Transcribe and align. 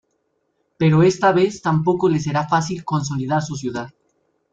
Pero 0.79 1.03
esta 1.03 1.31
vez 1.31 1.61
tampoco 1.61 2.09
le 2.09 2.19
será 2.19 2.47
fácil 2.47 2.83
consolidar 2.83 3.43
su 3.43 3.55
ciudad. 3.55 3.91